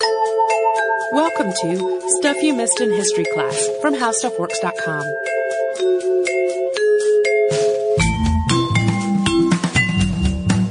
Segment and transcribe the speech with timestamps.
[0.00, 5.02] Welcome to Stuff You Missed in History Class from HowStuffWorks.com.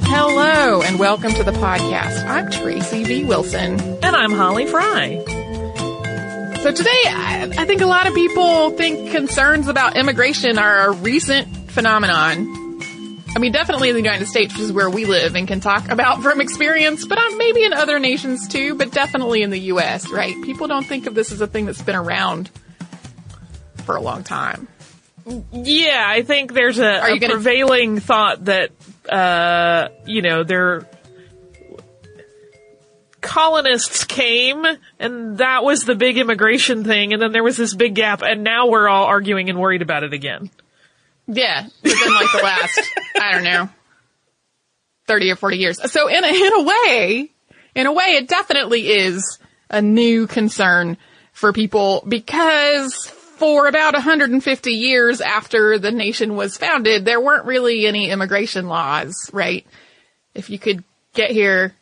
[0.06, 2.26] Hello and welcome to the podcast.
[2.26, 3.24] I'm Tracy V.
[3.26, 3.80] Wilson.
[4.04, 5.22] And I'm Holly Fry.
[6.64, 10.92] So today, I, I think a lot of people think concerns about immigration are a
[10.92, 12.69] recent phenomenon.
[13.36, 15.88] I mean, definitely in the United States, which is where we live and can talk
[15.90, 20.10] about from experience, but um, maybe in other nations too, but definitely in the U.S.,
[20.10, 20.36] right?
[20.44, 22.50] People don't think of this as a thing that's been around
[23.86, 24.68] for a long time.
[25.52, 28.72] Yeah, I think there's a, a gonna- prevailing thought that,
[29.08, 30.90] uh, you know, there,
[33.22, 34.66] colonists came
[34.98, 38.44] and that was the big immigration thing and then there was this big gap and
[38.44, 40.50] now we're all arguing and worried about it again.
[41.32, 42.80] Yeah, within like the last,
[43.22, 43.70] I don't know,
[45.08, 45.92] 30 or 40 years.
[45.92, 47.32] So in a, in a way,
[47.76, 49.38] in a way, it definitely is
[49.70, 50.98] a new concern
[51.32, 57.86] for people because for about 150 years after the nation was founded, there weren't really
[57.86, 59.68] any immigration laws, right?
[60.34, 61.76] If you could get here,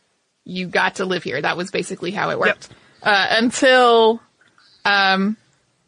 [0.44, 1.42] you got to live here.
[1.42, 2.68] That was basically how it worked.
[3.02, 4.22] Uh, until,
[4.84, 5.38] um,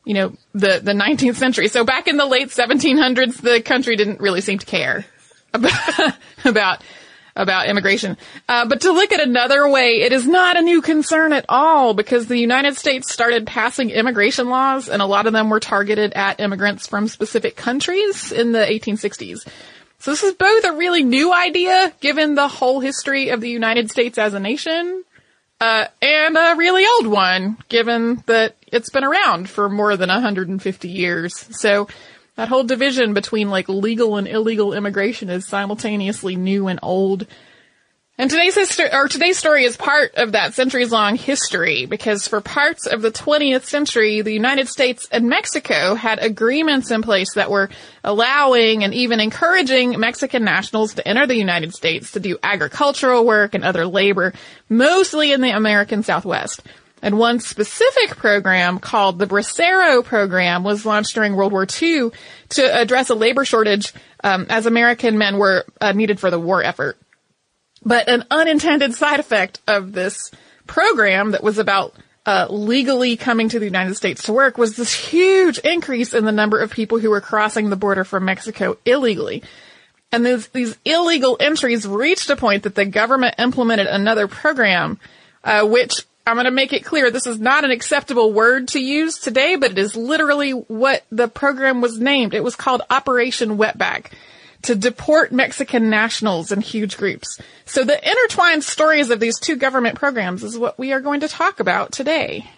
[0.09, 1.67] you know, the, the 19th century.
[1.67, 5.05] So back in the late 1700s, the country didn't really seem to care
[5.53, 6.13] about,
[6.45, 6.81] about,
[7.35, 8.17] about immigration.
[8.47, 11.93] Uh, but to look at another way, it is not a new concern at all
[11.93, 16.13] because the United States started passing immigration laws and a lot of them were targeted
[16.13, 19.47] at immigrants from specific countries in the 1860s.
[19.99, 23.91] So this is both a really new idea given the whole history of the United
[23.91, 25.03] States as a nation,
[25.59, 30.89] uh, and a really old one, given that it's been around for more than 150
[30.89, 31.35] years.
[31.59, 31.87] So
[32.35, 37.27] that whole division between like legal and illegal immigration is simultaneously new and old.
[38.19, 42.41] And today's history, or today's story is part of that centuries long history because for
[42.41, 47.50] parts of the 20th century, the United States and Mexico had agreements in place that
[47.50, 47.69] were
[48.04, 53.56] allowing and even encouraging Mexican nationals to enter the United States to do agricultural work
[53.56, 54.33] and other labor,
[54.68, 56.62] mostly in the American Southwest.
[57.01, 62.12] And one specific program called the Bracero program was launched during World War II
[62.50, 63.94] to address a labor shortage
[64.25, 66.98] um, as American men were uh, needed for the war effort.
[67.83, 70.31] But an unintended side effect of this
[70.67, 71.95] program that was about
[72.25, 76.31] uh, legally coming to the United States to work was this huge increase in the
[76.31, 79.41] number of people who were crossing the border from Mexico illegally.
[80.11, 84.99] And these, these illegal entries reached a point that the government implemented another program,
[85.43, 88.79] uh, which I'm going to make it clear this is not an acceptable word to
[88.79, 92.33] use today, but it is literally what the program was named.
[92.33, 94.11] It was called Operation Wetback
[94.63, 97.39] to deport Mexican nationals in huge groups.
[97.65, 101.27] So the intertwined stories of these two government programs is what we are going to
[101.27, 102.50] talk about today.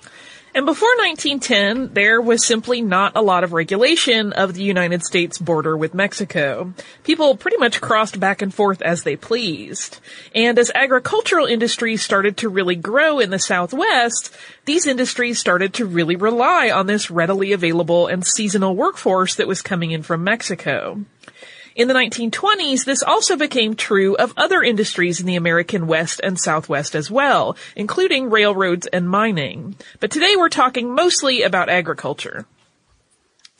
[0.54, 5.38] And before 1910, there was simply not a lot of regulation of the United States
[5.38, 6.74] border with Mexico.
[7.06, 10.00] People pretty much crossed back and forth as they pleased.
[10.36, 15.86] And as agricultural industries started to really grow in the Southwest, these industries started to
[15.86, 21.00] really rely on this readily available and seasonal workforce that was coming in from Mexico.
[21.76, 26.40] In the 1920s, this also became true of other industries in the American West and
[26.40, 29.76] Southwest as well, including railroads and mining.
[30.02, 32.46] But today we're talking mostly about agriculture.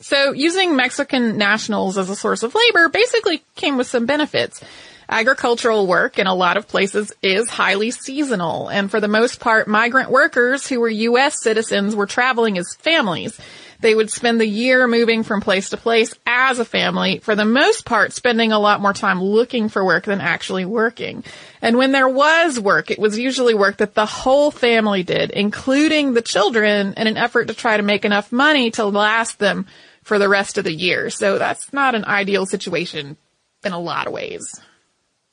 [0.00, 4.62] So using Mexican nationals as a source of labor basically came with some benefits.
[5.08, 9.68] Agricultural work in a lot of places is highly seasonal, and for the most part,
[9.68, 11.42] migrant workers who were U.S.
[11.42, 13.38] citizens were traveling as families.
[13.82, 17.44] They would spend the year moving from place to place as a family, for the
[17.44, 21.24] most part spending a lot more time looking for work than actually working.
[21.60, 26.14] And when there was work, it was usually work that the whole family did, including
[26.14, 29.66] the children, in an effort to try to make enough money to last them
[30.02, 31.10] for the rest of the year.
[31.10, 33.16] So that's not an ideal situation
[33.64, 34.60] in a lot of ways.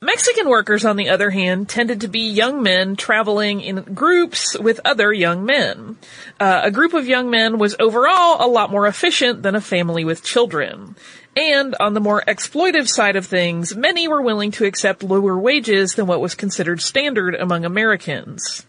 [0.02, 4.80] Mexican workers, on the other hand, tended to be young men traveling in groups with
[4.82, 5.98] other young men.
[6.40, 10.02] Uh, a group of young men was overall a lot more efficient than a family
[10.02, 10.96] with children.
[11.36, 15.96] And on the more exploitive side of things, many were willing to accept lower wages
[15.96, 18.64] than what was considered standard among Americans.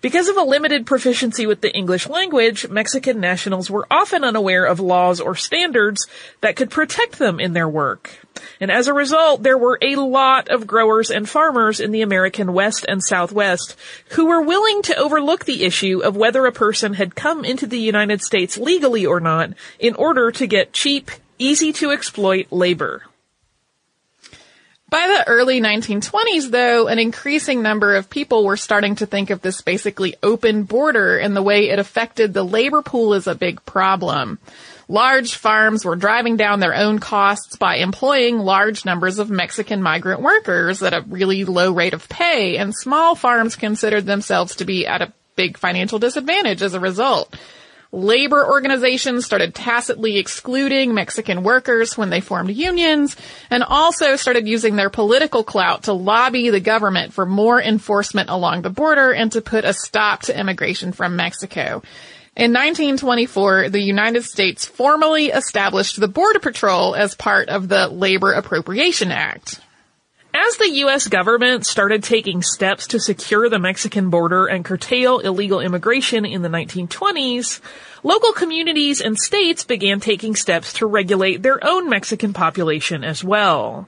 [0.00, 4.80] Because of a limited proficiency with the English language, Mexican nationals were often unaware of
[4.80, 6.06] laws or standards
[6.40, 8.19] that could protect them in their work.
[8.60, 12.52] And as a result, there were a lot of growers and farmers in the American
[12.52, 13.76] West and Southwest
[14.10, 17.78] who were willing to overlook the issue of whether a person had come into the
[17.78, 23.04] United States legally or not in order to get cheap, easy to exploit labor.
[24.90, 29.40] By the early 1920s, though, an increasing number of people were starting to think of
[29.40, 33.64] this basically open border and the way it affected the labor pool as a big
[33.64, 34.40] problem.
[34.90, 40.20] Large farms were driving down their own costs by employing large numbers of Mexican migrant
[40.20, 44.88] workers at a really low rate of pay, and small farms considered themselves to be
[44.88, 47.32] at a big financial disadvantage as a result.
[47.92, 53.14] Labor organizations started tacitly excluding Mexican workers when they formed unions
[53.48, 58.62] and also started using their political clout to lobby the government for more enforcement along
[58.62, 61.80] the border and to put a stop to immigration from Mexico.
[62.40, 68.32] In 1924, the United States formally established the Border Patrol as part of the Labor
[68.32, 69.60] Appropriation Act.
[70.32, 71.06] As the U.S.
[71.06, 76.48] government started taking steps to secure the Mexican border and curtail illegal immigration in the
[76.48, 77.60] 1920s,
[78.02, 83.86] local communities and states began taking steps to regulate their own Mexican population as well.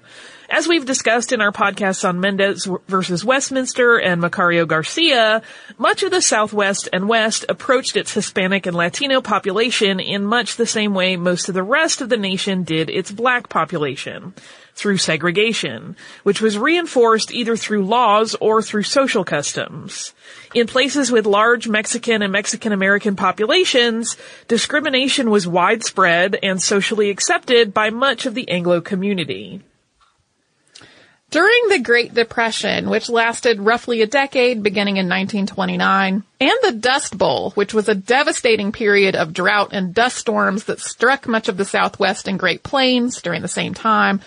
[0.54, 5.40] As we've discussed in our podcasts on Mendez versus Westminster and Macario Garcia,
[5.78, 10.66] much of the Southwest and West approached its Hispanic and Latino population in much the
[10.66, 14.34] same way most of the rest of the nation did its black population
[14.74, 20.12] through segregation, which was reinforced either through laws or through social customs.
[20.54, 27.72] In places with large Mexican and Mexican American populations, discrimination was widespread and socially accepted
[27.72, 29.62] by much of the Anglo community.
[31.32, 37.16] During the Great Depression, which lasted roughly a decade beginning in 1929, and the Dust
[37.16, 41.56] Bowl, which was a devastating period of drought and dust storms that struck much of
[41.56, 44.20] the Southwest and Great Plains during the same time,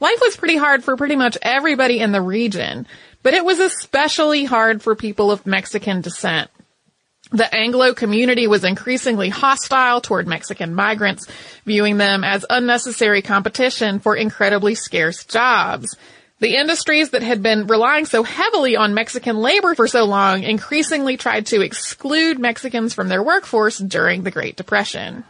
[0.00, 2.86] life was pretty hard for pretty much everybody in the region,
[3.22, 6.50] but it was especially hard for people of Mexican descent.
[7.32, 11.26] The Anglo community was increasingly hostile toward Mexican migrants,
[11.66, 15.96] viewing them as unnecessary competition for incredibly scarce jobs.
[16.38, 21.16] The industries that had been relying so heavily on Mexican labor for so long increasingly
[21.16, 25.24] tried to exclude Mexicans from their workforce during the Great Depression.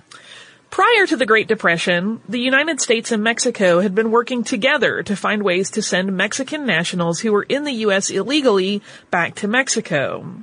[0.68, 5.14] Prior to the Great Depression, the United States and Mexico had been working together to
[5.14, 8.10] find ways to send Mexican nationals who were in the U.S.
[8.10, 8.82] illegally
[9.12, 10.42] back to Mexico.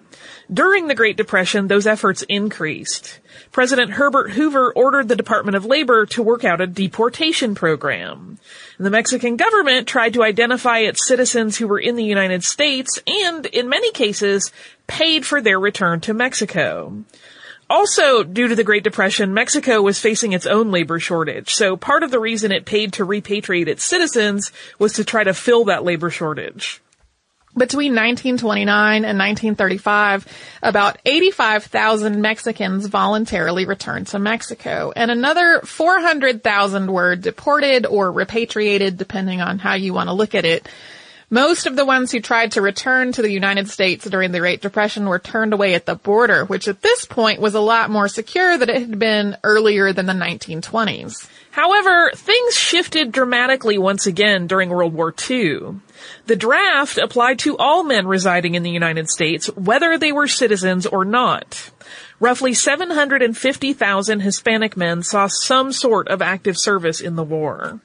[0.54, 3.20] During the Great Depression, those efforts increased.
[3.52, 8.38] President Herbert Hoover ordered the Department of Labor to work out a deportation program.
[8.78, 13.48] The Mexican government tried to identify its citizens who were in the United States and,
[13.48, 14.52] in many cases,
[14.86, 17.04] paid for their return to Mexico.
[17.68, 22.04] Also, due to the Great Depression, Mexico was facing its own labor shortage, so part
[22.04, 25.84] of the reason it paid to repatriate its citizens was to try to fill that
[25.84, 26.83] labor shortage.
[27.56, 30.28] Between 1929 and 1935,
[30.64, 39.40] about 85,000 Mexicans voluntarily returned to Mexico, and another 400,000 were deported or repatriated, depending
[39.40, 40.68] on how you want to look at it.
[41.34, 44.62] Most of the ones who tried to return to the United States during the Great
[44.62, 48.08] Depression were turned away at the border, which at this point was a lot more
[48.08, 51.28] secure than it had been earlier than the 1920s.
[51.50, 55.78] However, things shifted dramatically once again during World War II.
[56.28, 60.86] The draft applied to all men residing in the United States, whether they were citizens
[60.86, 61.72] or not.
[62.20, 67.80] Roughly 750,000 Hispanic men saw some sort of active service in the war.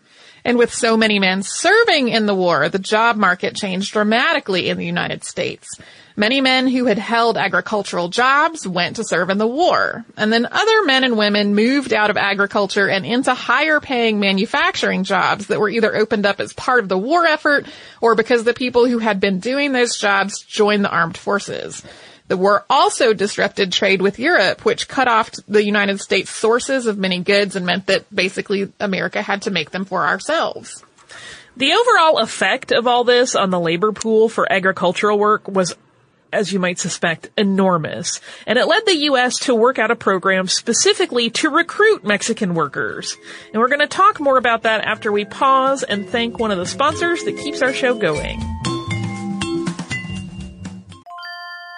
[0.48, 4.78] And with so many men serving in the war, the job market changed dramatically in
[4.78, 5.68] the United States.
[6.16, 10.06] Many men who had held agricultural jobs went to serve in the war.
[10.16, 15.04] And then other men and women moved out of agriculture and into higher paying manufacturing
[15.04, 17.66] jobs that were either opened up as part of the war effort
[18.00, 21.84] or because the people who had been doing those jobs joined the armed forces.
[22.28, 26.98] The war also disrupted trade with Europe, which cut off the United States sources of
[26.98, 30.84] many goods and meant that basically America had to make them for ourselves.
[31.56, 35.74] The overall effect of all this on the labor pool for agricultural work was
[36.32, 38.20] as you might suspect, enormous.
[38.46, 39.38] And it led the U.S.
[39.40, 43.16] to work out a program specifically to recruit Mexican workers.
[43.52, 46.58] And we're going to talk more about that after we pause and thank one of
[46.58, 48.57] the sponsors that keeps our show going.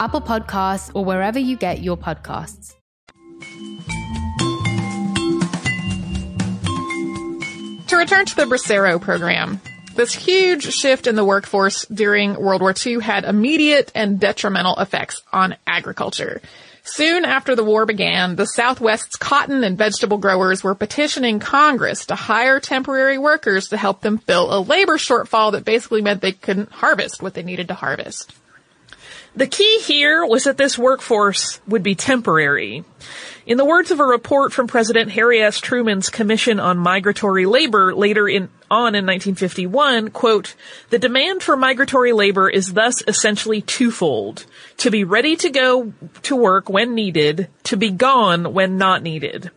[0.00, 2.74] Apple Podcasts, or wherever you get your podcasts.
[7.88, 9.60] To return to the Bracero program,
[9.96, 15.20] this huge shift in the workforce during World War II had immediate and detrimental effects
[15.32, 16.40] on agriculture.
[16.82, 22.14] Soon after the war began, the Southwest's cotton and vegetable growers were petitioning Congress to
[22.14, 26.72] hire temporary workers to help them fill a labor shortfall that basically meant they couldn't
[26.72, 28.32] harvest what they needed to harvest.
[29.36, 32.84] The key here was that this workforce would be temporary.
[33.46, 35.60] In the words of a report from President Harry S.
[35.60, 40.54] Truman's Commission on Migratory Labor later in, on in 1951, quote,
[40.90, 44.46] the demand for migratory labor is thus essentially twofold.
[44.78, 49.50] To be ready to go to work when needed, to be gone when not needed.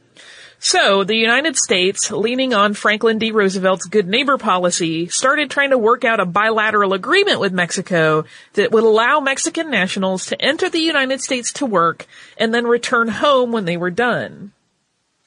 [0.65, 3.31] So, the United States, leaning on Franklin D.
[3.31, 8.71] Roosevelt's good neighbor policy, started trying to work out a bilateral agreement with Mexico that
[8.71, 12.05] would allow Mexican nationals to enter the United States to work
[12.37, 14.53] and then return home when they were done.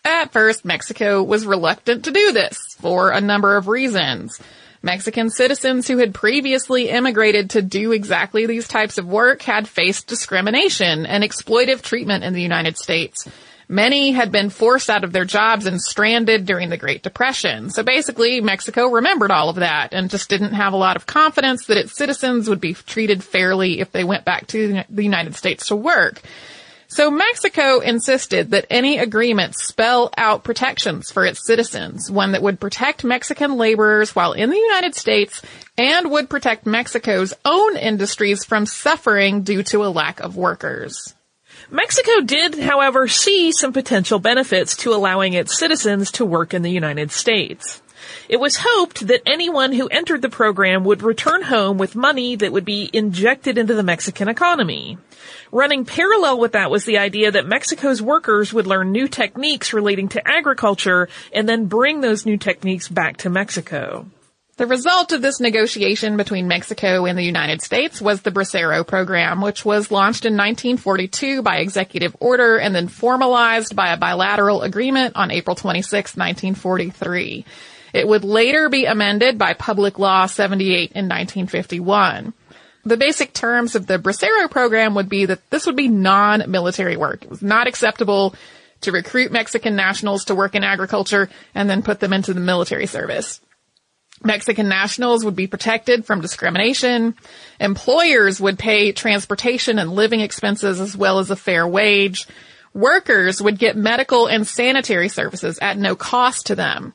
[0.06, 4.40] At first, Mexico was reluctant to do this for a number of reasons.
[4.82, 10.06] Mexican citizens who had previously immigrated to do exactly these types of work had faced
[10.06, 13.28] discrimination and exploitive treatment in the United States.
[13.68, 17.70] Many had been forced out of their jobs and stranded during the Great Depression.
[17.70, 21.66] So basically, Mexico remembered all of that and just didn't have a lot of confidence
[21.66, 25.66] that its citizens would be treated fairly if they went back to the United States
[25.68, 26.22] to work.
[26.88, 32.60] So Mexico insisted that any agreement spell out protections for its citizens, one that would
[32.60, 35.42] protect Mexican laborers while in the United States
[35.76, 41.14] and would protect Mexico's own industries from suffering due to a lack of workers.
[41.70, 46.70] Mexico did, however, see some potential benefits to allowing its citizens to work in the
[46.70, 47.82] United States.
[48.28, 52.52] It was hoped that anyone who entered the program would return home with money that
[52.52, 54.98] would be injected into the Mexican economy.
[55.50, 60.08] Running parallel with that was the idea that Mexico's workers would learn new techniques relating
[60.10, 64.06] to agriculture and then bring those new techniques back to Mexico.
[64.58, 69.42] The result of this negotiation between Mexico and the United States was the Bracero program,
[69.42, 75.14] which was launched in 1942 by executive order and then formalized by a bilateral agreement
[75.14, 77.44] on April 26, 1943.
[77.92, 82.32] It would later be amended by Public Law 78 in 1951.
[82.86, 87.24] The basic terms of the Bracero program would be that this would be non-military work.
[87.24, 88.34] It was not acceptable
[88.80, 92.86] to recruit Mexican nationals to work in agriculture and then put them into the military
[92.86, 93.42] service.
[94.24, 97.14] Mexican nationals would be protected from discrimination.
[97.60, 102.26] Employers would pay transportation and living expenses as well as a fair wage.
[102.72, 106.94] Workers would get medical and sanitary services at no cost to them.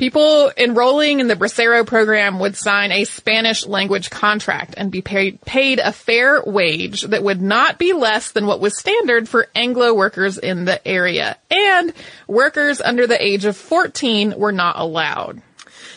[0.00, 5.42] People enrolling in the Bracero program would sign a Spanish language contract and be paid,
[5.42, 9.92] paid a fair wage that would not be less than what was standard for Anglo
[9.92, 11.36] workers in the area.
[11.50, 11.92] And
[12.26, 15.42] workers under the age of 14 were not allowed.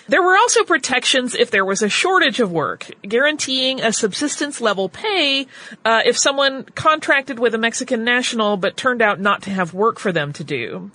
[0.08, 4.90] There were also protections if there was a shortage of work, guaranteeing a subsistence level
[4.90, 5.48] pay
[5.86, 10.00] uh, if someone contracted with a Mexican national but turned out not to have work
[10.00, 10.92] for them to do.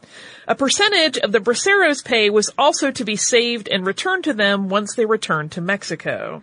[0.46, 4.68] A percentage of the braceros' pay was also to be saved and returned to them
[4.68, 6.42] once they returned to Mexico.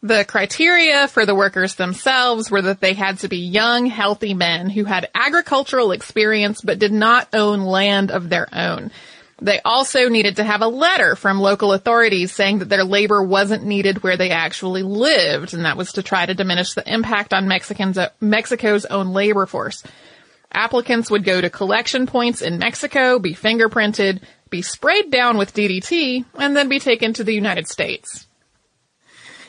[0.00, 4.70] The criteria for the workers themselves were that they had to be young, healthy men
[4.70, 8.92] who had agricultural experience but did not own land of their own.
[9.40, 13.64] They also needed to have a letter from local authorities saying that their labor wasn't
[13.64, 17.46] needed where they actually lived, and that was to try to diminish the impact on
[17.46, 19.84] Mexicans, uh, Mexico's own labor force.
[20.50, 26.24] Applicants would go to collection points in Mexico, be fingerprinted, be sprayed down with DDT,
[26.34, 28.26] and then be taken to the United States.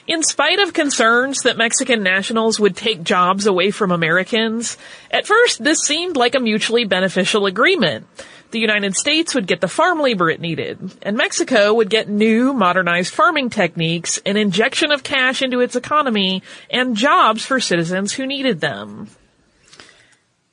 [0.06, 4.78] In spite of concerns that Mexican nationals would take jobs away from Americans,
[5.10, 8.08] at first this seemed like a mutually beneficial agreement.
[8.52, 12.52] The United States would get the farm labor it needed, and Mexico would get new,
[12.52, 18.26] modernized farming techniques, an injection of cash into its economy, and jobs for citizens who
[18.26, 19.08] needed them.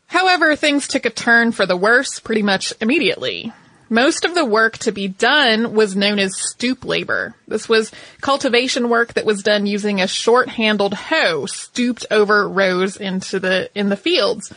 [0.09, 3.52] However, things took a turn for the worse pretty much immediately.
[3.88, 7.35] Most of the work to be done was known as stoop labor.
[7.48, 13.38] This was cultivation work that was done using a short-handled hoe stooped over rows into
[13.38, 14.52] the, in the fields.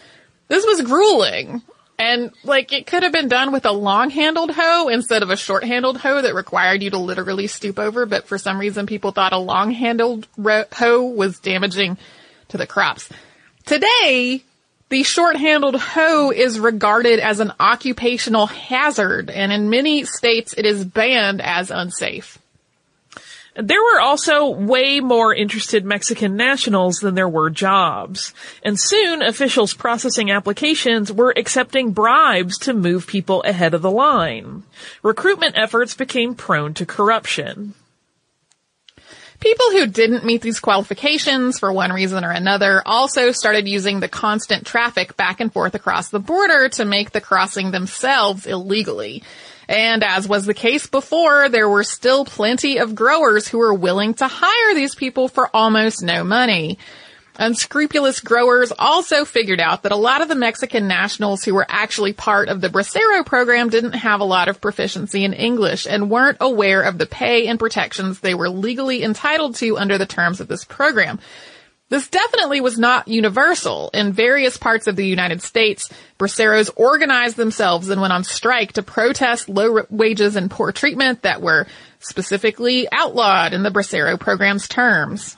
[0.48, 1.62] This was grueling.
[2.00, 5.98] And like it could have been done with a long-handled hoe instead of a short-handled
[5.98, 9.38] hoe that required you to literally stoop over, but for some reason people thought a
[9.38, 11.98] long-handled ro- hoe was damaging
[12.48, 13.10] to the crops.
[13.66, 14.44] Today,
[14.88, 20.86] the short-handled hoe is regarded as an occupational hazard, and in many states it is
[20.86, 22.40] banned as unsafe.
[23.62, 28.34] There were also way more interested Mexican nationals than there were jobs.
[28.64, 34.64] And soon officials processing applications were accepting bribes to move people ahead of the line.
[35.04, 37.74] Recruitment efforts became prone to corruption.
[39.42, 44.10] People who didn't meet these qualifications for one reason or another also started using the
[44.10, 49.24] constant traffic back and forth across the border to make the crossing themselves illegally.
[49.70, 54.16] And as was the case before, there were still plenty of growers who were willing
[54.16, 56.80] to hire these people for almost no money.
[57.36, 62.14] Unscrupulous growers also figured out that a lot of the Mexican nationals who were actually
[62.14, 66.40] part of the Bracero program didn't have a lot of proficiency in English and weren't
[66.42, 70.48] aware of the pay and protections they were legally entitled to under the terms of
[70.48, 71.20] this program.
[71.90, 73.90] This definitely was not universal.
[73.96, 78.84] In various parts of the United States, braceros organized themselves and went on strike to
[78.84, 81.66] protest low wages and poor treatment that were
[82.00, 85.36] specifically outlawed in the bracero program's terms.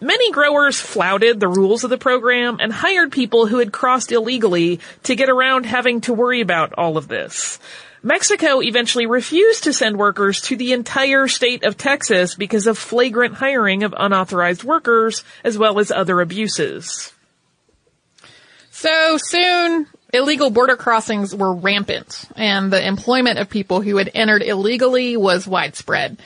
[0.00, 4.80] Many growers flouted the rules of the program and hired people who had crossed illegally
[5.04, 7.58] to get around having to worry about all of this.
[8.04, 13.34] Mexico eventually refused to send workers to the entire state of Texas because of flagrant
[13.34, 17.14] hiring of unauthorized workers as well as other abuses.
[18.70, 24.42] So soon, illegal border crossings were rampant and the employment of people who had entered
[24.42, 26.18] illegally was widespread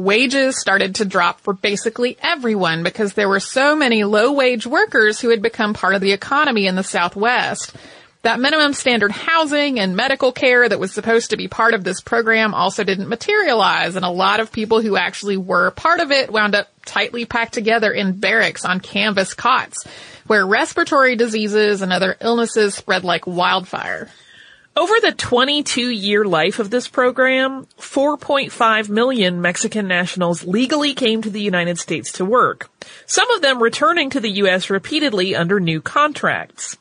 [0.00, 5.20] wages started to drop for basically everyone because there were so many low wage workers
[5.20, 7.74] who had become part of the economy in the Southwest.
[8.22, 12.02] That minimum standard housing and medical care that was supposed to be part of this
[12.02, 16.30] program also didn't materialize and a lot of people who actually were part of it
[16.30, 19.86] wound up tightly packed together in barracks on canvas cots
[20.26, 24.10] where respiratory diseases and other illnesses spread like wildfire.
[24.76, 31.30] Over the 22 year life of this program, 4.5 million Mexican nationals legally came to
[31.30, 32.70] the United States to work,
[33.06, 34.68] some of them returning to the U.S.
[34.70, 36.76] repeatedly under new contracts.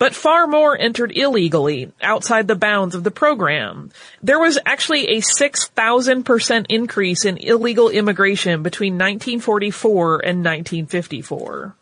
[0.00, 3.90] But far more entered illegally, outside the bounds of the program.
[4.22, 11.74] There was actually a 6,000% increase in illegal immigration between 1944 and 1954.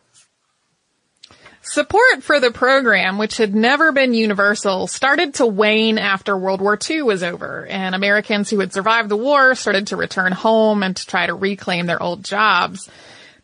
[1.62, 6.76] Support for the program, which had never been universal, started to wane after World War
[6.90, 10.96] II was over, and Americans who had survived the war started to return home and
[10.96, 12.90] to try to reclaim their old jobs.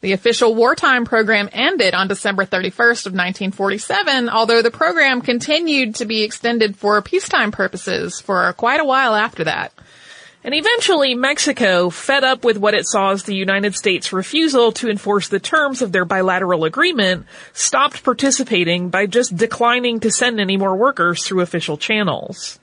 [0.04, 6.04] The official wartime program ended on December 31st of 1947, although the program continued to
[6.04, 9.72] be extended for peacetime purposes for quite a while after that.
[10.44, 14.90] And eventually Mexico, fed up with what it saw as the United States' refusal to
[14.90, 20.58] enforce the terms of their bilateral agreement, stopped participating by just declining to send any
[20.58, 22.58] more workers through official channels.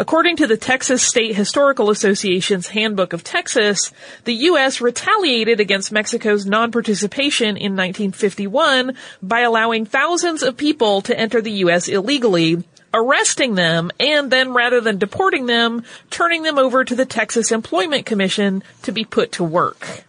[0.00, 3.90] According to the Texas State Historical Association's Handbook of Texas,
[4.22, 4.80] the U.S.
[4.80, 11.88] retaliated against Mexico's non-participation in 1951 by allowing thousands of people to enter the U.S.
[11.88, 12.62] illegally,
[12.94, 18.06] arresting them, and then rather than deporting them, turning them over to the Texas Employment
[18.06, 20.04] Commission to be put to work.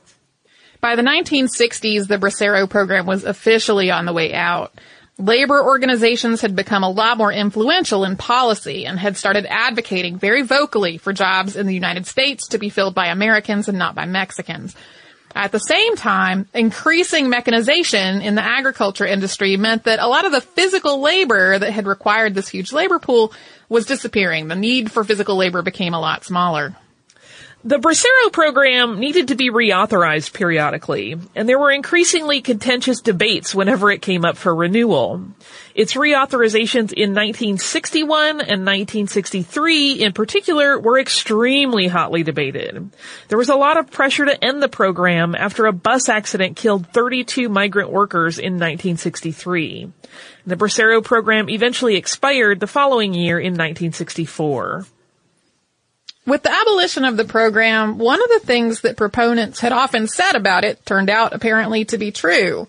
[0.81, 4.71] By the 1960s, the Bracero program was officially on the way out.
[5.19, 10.43] Labor organizations had become a lot more influential in policy and had started advocating very
[10.43, 14.05] vocally for jobs in the United States to be filled by Americans and not by
[14.05, 14.73] Mexicans.
[15.35, 20.31] At the same time, increasing mechanization in the agriculture industry meant that a lot of
[20.31, 23.33] the physical labor that had required this huge labor pool
[23.67, 24.47] was disappearing.
[24.47, 26.77] The need for physical labor became a lot smaller.
[27.61, 33.91] The Bracero program needed to be reauthorized periodically, and there were increasingly contentious debates whenever
[33.91, 35.25] it came up for renewal.
[35.75, 42.91] Its reauthorizations in 1961 and 1963 in particular were extremely hotly debated.
[43.27, 46.87] There was a lot of pressure to end the program after a bus accident killed
[46.93, 49.91] 32 migrant workers in 1963.
[50.45, 54.85] The Bracero program eventually expired the following year in 1964.
[56.29, 60.35] With the abolition of the program, one of the things that proponents had often said
[60.35, 62.67] about it turned out apparently to be true.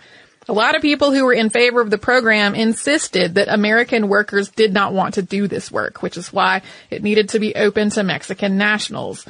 [0.48, 4.48] A lot of people who were in favor of the program insisted that American workers
[4.48, 7.90] did not want to do this work, which is why it needed to be open
[7.90, 9.26] to Mexican nationals.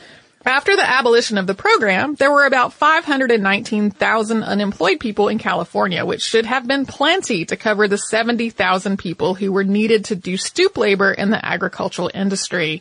[0.46, 6.22] After the abolition of the program, there were about 519,000 unemployed people in California, which
[6.22, 10.76] should have been plenty to cover the 70,000 people who were needed to do stoop
[10.76, 12.80] labor in the agricultural industry.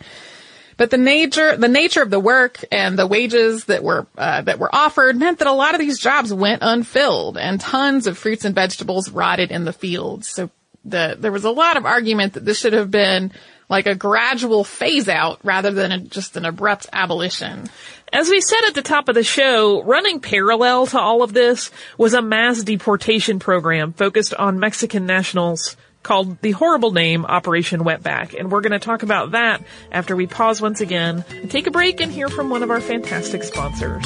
[0.80, 4.60] But the nature, the nature of the work and the wages that were, uh, that
[4.60, 8.46] were offered meant that a lot of these jobs went unfilled and tons of fruits
[8.46, 10.30] and vegetables rotted in the fields.
[10.30, 10.50] So
[10.86, 13.34] the, there was a lot of argument that this should have been
[13.68, 17.70] like a gradual phase out rather than a, just an abrupt abolition.
[18.14, 21.72] As we said at the top of the show, running parallel to all of this
[21.98, 28.38] was a mass deportation program focused on Mexican nationals called the horrible name Operation Wetback.
[28.38, 32.02] And we're going to talk about that after we pause once again take a break
[32.02, 34.06] and hear from one of our fantastic sponsors.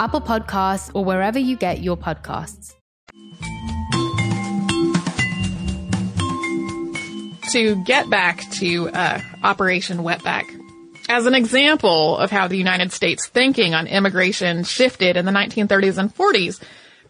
[0.00, 2.74] Apple Podcasts, or wherever you get your podcasts.
[7.52, 10.44] To get back to uh, Operation Wetback,
[11.08, 15.98] as an example of how the United States thinking on immigration shifted in the 1930s
[15.98, 16.60] and 40s,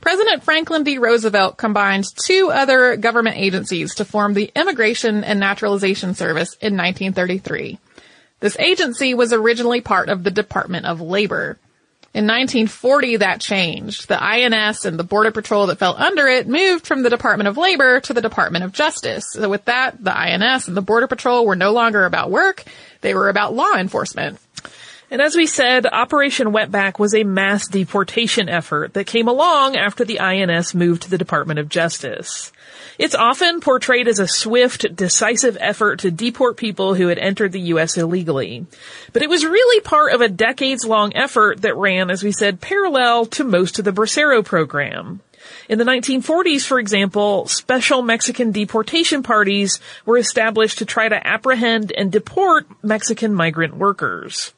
[0.00, 0.98] President Franklin D.
[0.98, 7.78] Roosevelt combined two other government agencies to form the Immigration and Naturalization Service in 1933.
[8.40, 11.58] This agency was originally part of the Department of Labor.
[12.14, 14.06] In 1940, that changed.
[14.06, 17.56] The INS and the Border Patrol that fell under it moved from the Department of
[17.56, 19.32] Labor to the Department of Justice.
[19.32, 22.62] So with that, the INS and the Border Patrol were no longer about work.
[23.00, 24.38] They were about law enforcement.
[25.10, 30.04] And as we said, Operation Wetback was a mass deportation effort that came along after
[30.04, 32.52] the INS moved to the Department of Justice.
[32.98, 37.60] It's often portrayed as a swift, decisive effort to deport people who had entered the
[37.60, 37.96] U.S.
[37.96, 38.66] illegally.
[39.12, 42.60] But it was really part of a decades long effort that ran, as we said,
[42.60, 45.20] parallel to most of the Bracero program.
[45.68, 51.92] In the 1940s, for example, special Mexican deportation parties were established to try to apprehend
[51.92, 54.53] and deport Mexican migrant workers.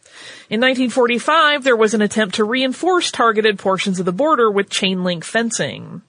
[0.48, 5.02] In 1945, there was an attempt to reinforce targeted portions of the border with chain
[5.02, 6.02] link fencing.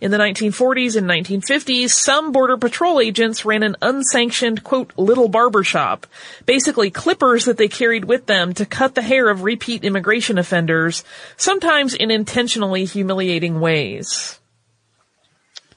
[0.00, 6.06] In the 1940s and 1950s, some border patrol agents ran an unsanctioned, quote, little barbershop,
[6.44, 11.04] basically clippers that they carried with them to cut the hair of repeat immigration offenders,
[11.36, 14.40] sometimes in intentionally humiliating ways.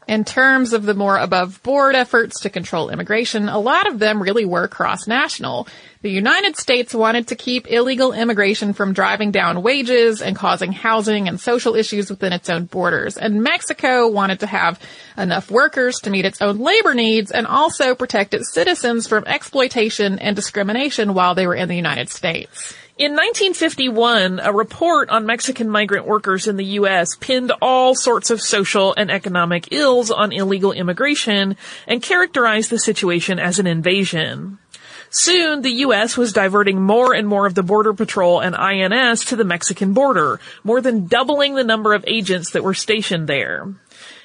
[0.08, 4.24] In terms of the more above board efforts to control immigration, a lot of them
[4.24, 5.68] really were cross national.
[6.02, 11.28] The United States wanted to keep illegal immigration from driving down wages and causing housing
[11.28, 13.18] and social issues within its own borders.
[13.18, 14.80] And Mexico wanted to have
[15.18, 20.20] enough workers to meet its own labor needs and also protect its citizens from exploitation
[20.20, 22.74] and discrimination while they were in the United States.
[22.98, 27.16] In 1951, a report on Mexican migrant workers in the U.S.
[27.16, 33.38] pinned all sorts of social and economic ills on illegal immigration and characterized the situation
[33.38, 34.58] as an invasion.
[35.12, 36.18] Soon, the U.S.
[36.18, 40.40] was diverting more and more of the Border Patrol and INS to the Mexican border,
[40.64, 43.76] more than doubling the number of agents that were stationed there.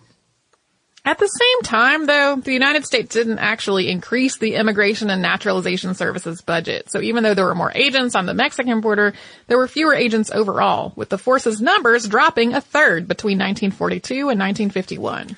[1.03, 5.95] At the same time, though, the United States didn't actually increase the Immigration and Naturalization
[5.95, 6.91] Services budget.
[6.91, 9.13] So even though there were more agents on the Mexican border,
[9.47, 14.39] there were fewer agents overall, with the force's numbers dropping a third between 1942 and
[14.39, 15.35] 1951.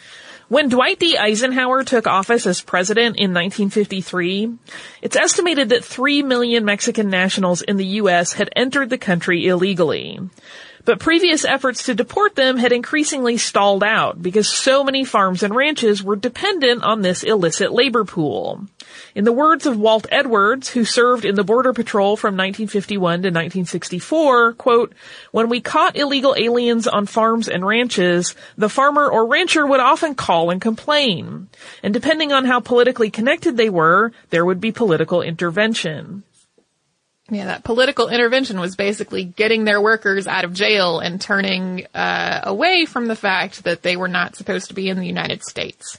[0.49, 1.17] When Dwight D.
[1.17, 4.54] Eisenhower took office as president in 1953,
[5.02, 8.34] it's estimated that 3 million Mexican nationals in the U.S.
[8.34, 10.19] had entered the country illegally.
[10.86, 15.56] But previous efforts to deport them had increasingly stalled out because so many farms and
[15.56, 18.65] ranches were dependent on this illicit labor pool.
[19.15, 23.28] In the words of Walt Edwards, who served in the Border Patrol from 1951 to
[23.30, 24.93] 1964, quote,
[25.32, 30.15] when we caught illegal aliens on farms and ranches, the farmer or rancher would often
[30.15, 31.48] call and complain.
[31.82, 36.24] And depending on how politically connected they were, there would be political intervention.
[37.29, 42.41] Yeah, that political intervention was basically getting their workers out of jail and turning uh,
[42.43, 45.97] away from the fact that they were not supposed to be in the United States.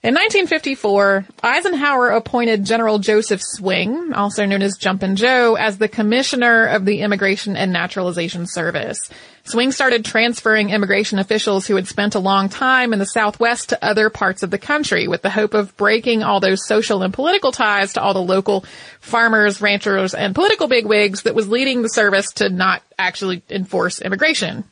[0.00, 6.66] In 1954, Eisenhower appointed General Joseph Swing, also known as Jumpin' Joe, as the commissioner
[6.66, 9.10] of the Immigration and Naturalization Service.
[9.42, 13.84] Swing started transferring immigration officials who had spent a long time in the Southwest to
[13.84, 17.50] other parts of the country with the hope of breaking all those social and political
[17.50, 18.64] ties to all the local
[19.00, 24.62] farmers, ranchers, and political bigwigs that was leading the service to not actually enforce immigration.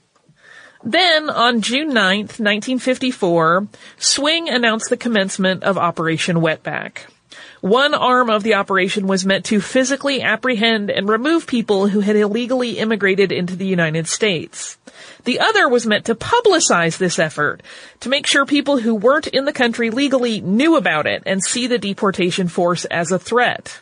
[0.87, 3.67] Then, on June 9th, 1954,
[3.99, 6.99] Swing announced the commencement of Operation Wetback.
[7.61, 12.15] One arm of the operation was meant to physically apprehend and remove people who had
[12.15, 14.79] illegally immigrated into the United States.
[15.25, 17.65] The other was meant to publicize this effort,
[17.99, 21.67] to make sure people who weren't in the country legally knew about it and see
[21.67, 23.81] the deportation force as a threat.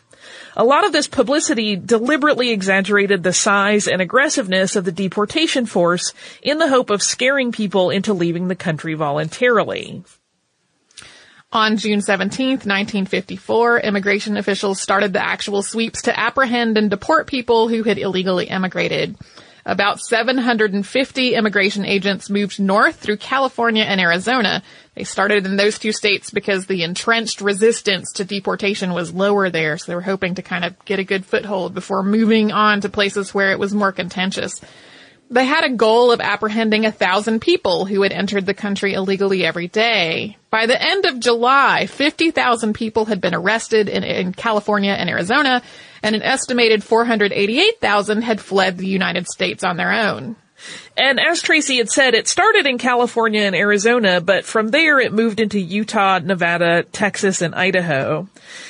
[0.57, 6.13] A lot of this publicity deliberately exaggerated the size and aggressiveness of the deportation force
[6.41, 10.03] in the hope of scaring people into leaving the country voluntarily.
[11.51, 17.67] On June 17, 1954, immigration officials started the actual sweeps to apprehend and deport people
[17.67, 19.15] who had illegally immigrated.
[19.67, 24.61] About 750 immigration agents moved north through California and Arizona.
[24.93, 29.79] They started in those two states because the entrenched resistance to deportation was lower there,
[29.79, 32.89] so they were hoping to kind of get a good foothold before moving on to
[32.89, 34.61] places where it was more contentious.
[35.29, 39.43] They had a goal of apprehending a thousand people who had entered the country illegally
[39.43, 40.37] every day.
[40.51, 45.63] By the end of July, 50,000 people had been arrested in, in, California and Arizona,
[46.03, 50.35] and an estimated 488,000 had fled the United States on their own.
[50.97, 55.11] And as Tracy had said, it started in California and Arizona, but from there it
[55.11, 58.27] moved into Utah, Nevada, Texas, and Idaho.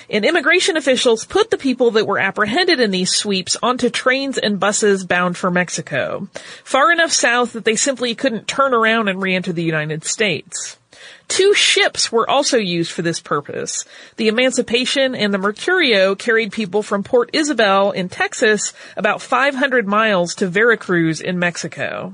[0.10, 4.60] And immigration officials put the people that were apprehended in these sweeps onto trains and
[4.60, 6.28] buses bound for Mexico,
[6.64, 10.78] far enough south that they simply couldn't turn around and re-enter the United States.
[11.28, 13.86] Two ships were also used for this purpose.
[14.18, 20.36] The Emancipation and the Mercurio carried people from Port Isabel in Texas about 500 miles
[20.36, 22.14] to Veracruz in Mexico.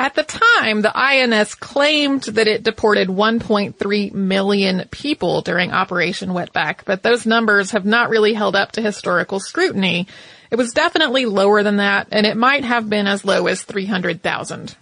[0.00, 6.86] At the time, the INS claimed that it deported 1.3 million people during Operation Wetback,
[6.86, 10.06] but those numbers have not really held up to historical scrutiny.
[10.50, 14.74] It was definitely lower than that, and it might have been as low as 300,000.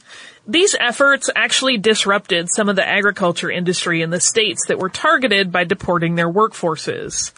[0.51, 5.53] These efforts actually disrupted some of the agriculture industry in the states that were targeted
[5.53, 7.33] by deporting their workforces.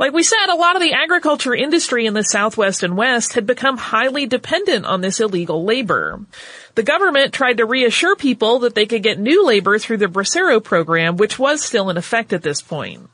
[0.00, 3.46] Like we said, a lot of the agriculture industry in the Southwest and West had
[3.46, 6.20] become highly dependent on this illegal labor.
[6.74, 10.62] The government tried to reassure people that they could get new labor through the Bracero
[10.62, 13.08] program, which was still in effect at this point.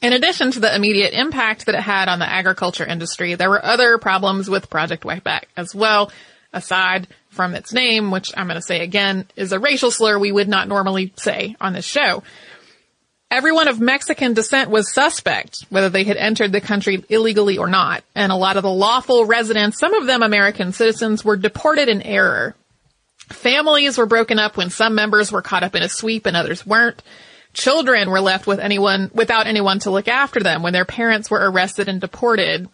[0.00, 3.64] In addition to the immediate impact that it had on the agriculture industry, there were
[3.64, 6.10] other problems with Project Wetback as well,
[6.52, 10.32] aside from its name, which I'm going to say again is a racial slur we
[10.32, 12.22] would not normally say on this show.
[13.30, 18.04] Everyone of Mexican descent was suspect, whether they had entered the country illegally or not.
[18.14, 22.02] And a lot of the lawful residents, some of them American citizens, were deported in
[22.02, 22.54] error.
[23.28, 26.66] Families were broken up when some members were caught up in a sweep and others
[26.66, 27.02] weren't.
[27.54, 31.50] Children were left with anyone, without anyone to look after them when their parents were
[31.50, 32.68] arrested and deported.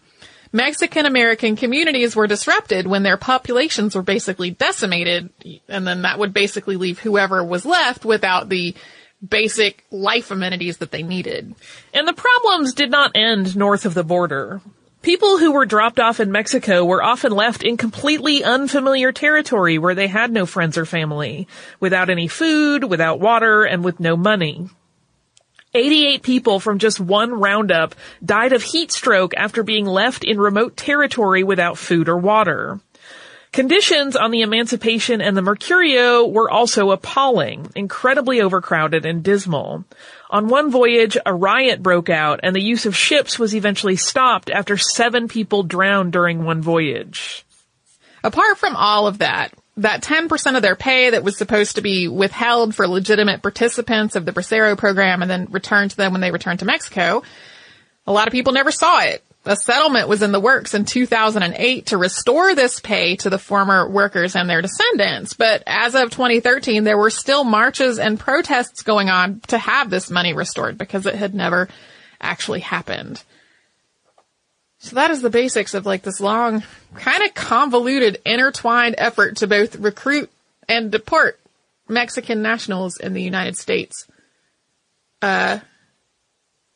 [0.51, 5.29] Mexican American communities were disrupted when their populations were basically decimated,
[5.67, 8.73] and then that would basically leave whoever was left without the
[9.27, 11.53] basic life amenities that they needed.
[11.93, 14.61] And the problems did not end north of the border.
[15.01, 19.95] People who were dropped off in Mexico were often left in completely unfamiliar territory where
[19.95, 21.47] they had no friends or family,
[21.79, 24.69] without any food, without water, and with no money.
[25.73, 27.93] 88 people from just one roundup
[28.23, 32.79] died of heat stroke after being left in remote territory without food or water.
[33.51, 39.85] Conditions on the Emancipation and the Mercurio were also appalling, incredibly overcrowded and dismal.
[40.29, 44.51] On one voyage, a riot broke out and the use of ships was eventually stopped
[44.51, 47.43] after seven people drowned during one voyage.
[48.23, 52.07] Apart from all of that, that 10% of their pay that was supposed to be
[52.07, 56.31] withheld for legitimate participants of the Bracero program and then returned to them when they
[56.31, 57.23] returned to Mexico,
[58.05, 59.23] a lot of people never saw it.
[59.45, 63.89] A settlement was in the works in 2008 to restore this pay to the former
[63.89, 65.33] workers and their descendants.
[65.33, 70.11] But as of 2013, there were still marches and protests going on to have this
[70.11, 71.69] money restored because it had never
[72.19, 73.23] actually happened.
[74.79, 76.63] So that is the basics of like this long,
[76.95, 80.31] kind of convoluted, intertwined effort to both recruit
[80.69, 81.39] and deport
[81.89, 84.07] Mexican nationals in the United States.
[85.21, 85.59] Uh,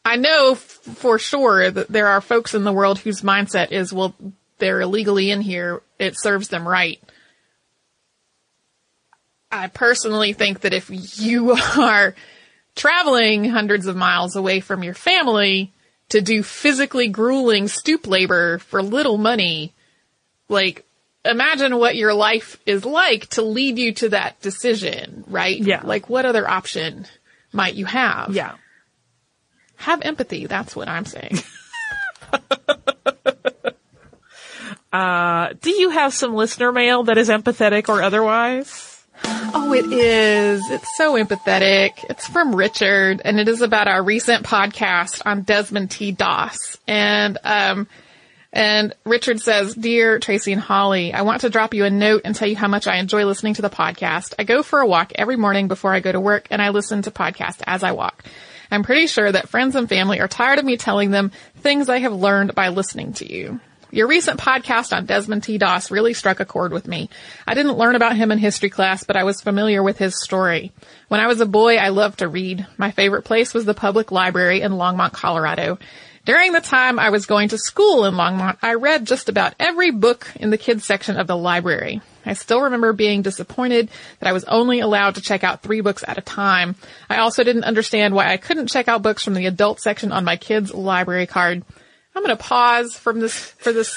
[0.03, 3.93] I know f- for sure that there are folks in the world whose mindset is,
[3.93, 4.13] well,
[4.57, 5.81] they're illegally in here.
[5.97, 7.01] It serves them right.
[9.49, 10.89] I personally think that if
[11.21, 12.15] you are
[12.75, 15.71] traveling hundreds of miles away from your family
[16.13, 19.73] to do physically grueling stoop labor for little money.
[20.47, 20.85] Like,
[21.25, 25.57] imagine what your life is like to lead you to that decision, right?
[25.57, 25.81] Yeah.
[25.83, 27.07] Like, what other option
[27.51, 28.29] might you have?
[28.29, 28.53] Yeah.
[29.77, 30.45] Have empathy.
[30.45, 31.39] That's what I'm saying.
[34.91, 38.92] Uh, do you have some listener mail that is empathetic or otherwise?
[39.25, 40.69] Oh, it is.
[40.69, 42.03] It's so empathetic.
[42.09, 46.11] It's from Richard and it is about our recent podcast on Desmond T.
[46.11, 46.77] Doss.
[46.87, 47.87] And, um,
[48.51, 52.35] and Richard says, Dear Tracy and Holly, I want to drop you a note and
[52.35, 54.33] tell you how much I enjoy listening to the podcast.
[54.37, 57.01] I go for a walk every morning before I go to work and I listen
[57.03, 58.23] to podcasts as I walk.
[58.69, 61.99] I'm pretty sure that friends and family are tired of me telling them things I
[61.99, 63.59] have learned by listening to you.
[63.93, 65.59] Your recent podcast on Desmond T.
[65.59, 67.11] Doss really struck a chord with me.
[67.45, 70.71] I didn't learn about him in history class, but I was familiar with his story.
[71.09, 72.65] When I was a boy, I loved to read.
[72.75, 75.77] My favorite place was the public library in Longmont, Colorado.
[76.25, 79.91] During the time I was going to school in Longmont, I read just about every
[79.91, 82.01] book in the kids section of the library.
[82.25, 86.03] I still remember being disappointed that I was only allowed to check out three books
[86.07, 86.73] at a time.
[87.11, 90.25] I also didn't understand why I couldn't check out books from the adult section on
[90.25, 91.63] my kids' library card.
[92.15, 93.93] I'm going to pause from this, for this,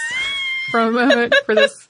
[0.71, 1.89] for a moment, for this.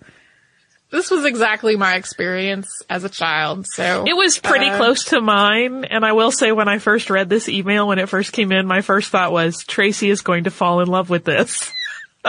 [0.91, 4.05] This was exactly my experience as a child, so.
[4.07, 7.29] It was pretty uh, close to mine, and I will say when I first read
[7.29, 10.51] this email, when it first came in, my first thought was, Tracy is going to
[10.51, 11.73] fall in love with this.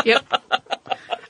[0.06, 0.32] Yep.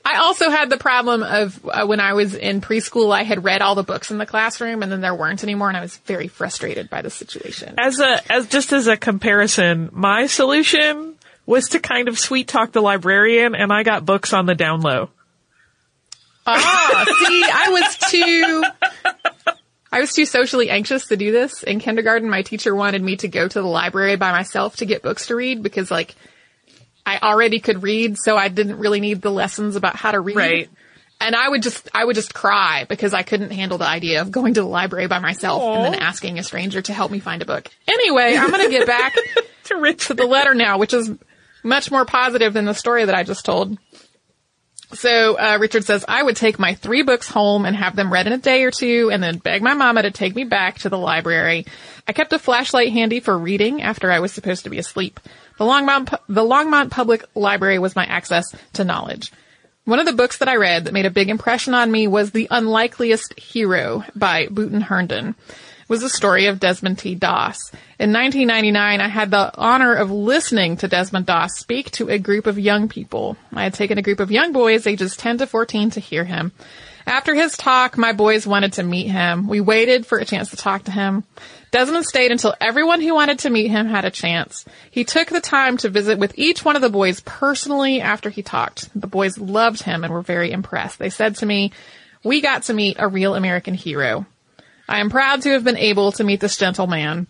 [0.04, 3.60] I also had the problem of uh, when I was in preschool, I had read
[3.60, 6.28] all the books in the classroom and then there weren't anymore and I was very
[6.28, 7.74] frustrated by the situation.
[7.78, 11.14] As a, as just as a comparison, my solution
[11.48, 14.82] was to kind of sweet talk the librarian, and I got books on the down
[14.82, 15.08] low.
[16.46, 18.64] Ah, see, I was too,
[19.90, 21.62] I was too socially anxious to do this.
[21.62, 25.02] In kindergarten, my teacher wanted me to go to the library by myself to get
[25.02, 26.14] books to read because like,
[27.06, 30.36] I already could read, so I didn't really need the lessons about how to read.
[30.36, 30.70] Right.
[31.18, 34.30] And I would just, I would just cry because I couldn't handle the idea of
[34.30, 37.40] going to the library by myself and then asking a stranger to help me find
[37.40, 37.68] a book.
[37.88, 39.16] Anyway, I'm going to get back
[39.68, 41.10] To to the letter now, which is
[41.68, 43.78] much more positive than the story that I just told.
[44.94, 48.26] So uh, Richard says, I would take my three books home and have them read
[48.26, 50.88] in a day or two and then beg my mama to take me back to
[50.88, 51.66] the library.
[52.06, 55.20] I kept a flashlight handy for reading after I was supposed to be asleep.
[55.58, 59.30] The Longmont, the Longmont Public Library was my access to knowledge.
[59.84, 62.30] One of the books that I read that made a big impression on me was
[62.30, 65.34] The Unlikeliest Hero by Booton Herndon.
[65.88, 67.14] Was the story of Desmond T.
[67.14, 67.70] Doss.
[67.98, 72.46] In 1999, I had the honor of listening to Desmond Doss speak to a group
[72.46, 73.38] of young people.
[73.54, 76.52] I had taken a group of young boys ages 10 to 14 to hear him.
[77.06, 79.48] After his talk, my boys wanted to meet him.
[79.48, 81.24] We waited for a chance to talk to him.
[81.70, 84.66] Desmond stayed until everyone who wanted to meet him had a chance.
[84.90, 88.42] He took the time to visit with each one of the boys personally after he
[88.42, 88.90] talked.
[88.94, 90.98] The boys loved him and were very impressed.
[90.98, 91.72] They said to me,
[92.22, 94.26] we got to meet a real American hero.
[94.88, 97.26] I am proud to have been able to meet this gentleman.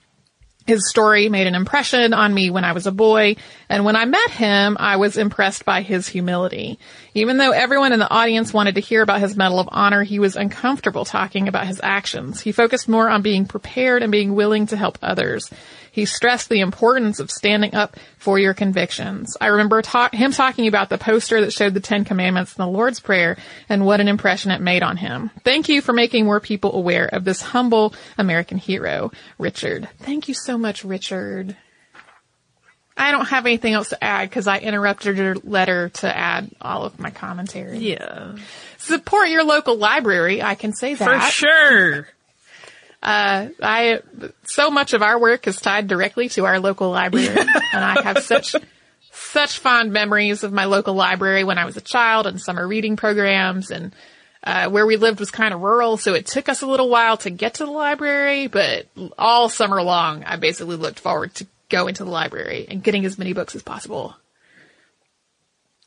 [0.69, 3.37] His story made an impression on me when I was a boy,
[3.71, 6.79] and when I met him, I was impressed by his humility.
[7.15, 10.19] Even though everyone in the audience wanted to hear about his Medal of Honor, he
[10.19, 12.43] was uncomfortable talking about his actions.
[12.43, 15.51] He focused more on being prepared and being willing to help others.
[15.91, 19.37] He stressed the importance of standing up for your convictions.
[19.41, 22.71] I remember ta- him talking about the poster that showed the Ten Commandments and the
[22.71, 23.37] Lord's Prayer
[23.69, 25.31] and what an impression it made on him.
[25.45, 29.89] Thank you for making more people aware of this humble American hero, Richard.
[30.01, 31.57] Thank you so much, Richard.
[33.01, 36.83] I don't have anything else to add because I interrupted your letter to add all
[36.85, 37.79] of my commentary.
[37.79, 38.35] yeah,
[38.79, 40.43] Support your local library.
[40.43, 41.05] I can say that.
[41.05, 42.09] for sure.
[43.03, 44.01] Uh, I
[44.45, 47.29] so much of our work is tied directly to our local library,
[47.73, 48.57] and I have such
[49.13, 52.97] such fond memories of my local library when I was a child and summer reading
[52.97, 53.95] programs and.
[54.45, 57.17] Uh, where we lived was kind of rural, so it took us a little while
[57.17, 58.87] to get to the library, but
[59.19, 63.19] all summer long, I basically looked forward to going to the library and getting as
[63.19, 64.17] many books as possible.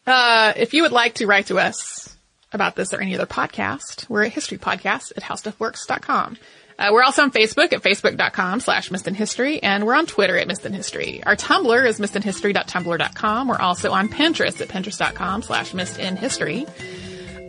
[0.06, 2.16] Uh, if you would like to write to us
[2.52, 6.38] about this or any other podcast, we're at historypodcast at howstuffworks.com.
[6.78, 11.24] Uh, we're also on Facebook at facebook.com slash History, and we're on Twitter at History.
[11.24, 13.48] Our Tumblr is missedinhistory.tumblr.com.
[13.48, 16.68] We're also on Pinterest at pinterest.com slash missedinhistory.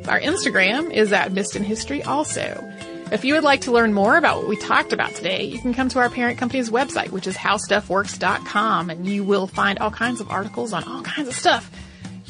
[0.09, 2.69] Our Instagram is at missedinhistory also.
[3.13, 5.75] If you would like to learn more about what we talked about today, you can
[5.75, 10.21] come to our parent company's website, which is howstuffworks.com, and you will find all kinds
[10.21, 11.71] of articles on all kinds of stuff.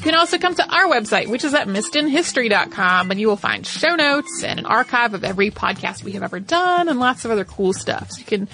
[0.03, 3.65] You can also come to our website, which is at missedinhistory.com, and you will find
[3.65, 7.31] show notes and an archive of every podcast we have ever done and lots of
[7.31, 8.11] other cool stuff.
[8.11, 8.49] So you can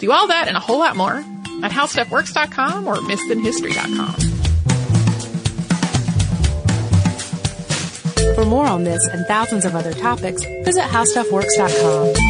[0.00, 1.12] Do all that and a whole lot more
[1.62, 4.14] at howstuffworks.com or missedinhistory.com.
[8.34, 12.29] For more on this and thousands of other topics, visit howstuffworks.com.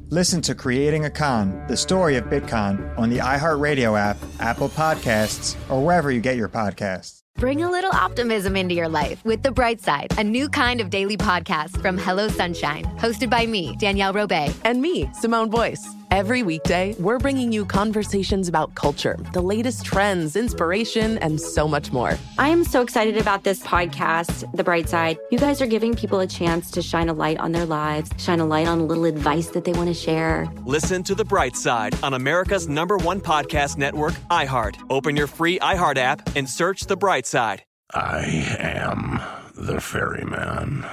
[0.13, 5.55] Listen to Creating a Con, the story of Bitcoin, on the iHeartRadio app, Apple Podcasts,
[5.69, 7.21] or wherever you get your podcasts.
[7.37, 10.89] Bring a little optimism into your life with The Bright Side, a new kind of
[10.89, 14.53] daily podcast from Hello Sunshine, hosted by me, Danielle Robay.
[14.65, 15.87] And me, Simone Boyce.
[16.11, 21.93] Every weekday, we're bringing you conversations about culture, the latest trends, inspiration, and so much
[21.93, 22.17] more.
[22.37, 25.17] I am so excited about this podcast, The Bright Side.
[25.31, 28.41] You guys are giving people a chance to shine a light on their lives, shine
[28.41, 30.47] a light on a little advice that they want to share.
[30.65, 34.77] Listen to The Bright Side on America's number one podcast network, iHeart.
[34.89, 37.63] Open your free iHeart app and search The Bright Side.
[37.93, 38.21] I
[38.59, 39.19] am
[39.55, 40.85] the ferryman.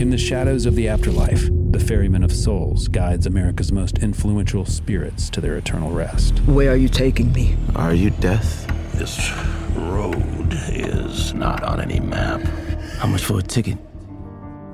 [0.00, 5.28] In the shadows of the afterlife, the ferryman of souls guides America's most influential spirits
[5.30, 6.38] to their eternal rest.
[6.40, 7.56] Where are you taking me?
[7.74, 8.66] Are you death?
[8.92, 9.32] This
[9.74, 12.40] road is not on any map.
[12.98, 13.78] How much for a ticket?